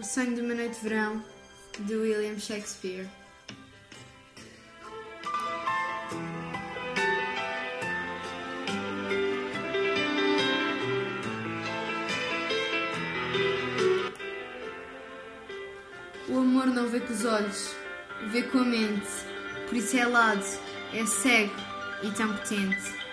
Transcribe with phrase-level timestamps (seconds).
[0.00, 1.22] O Sonho de uma Noite de Verão,
[1.80, 3.06] de William Shakespeare.
[16.30, 17.76] O amor não vê com os olhos,
[18.28, 19.06] vê com a mente,
[19.68, 20.42] por isso é alado,
[20.94, 21.52] é cego
[22.02, 23.09] e tão potente.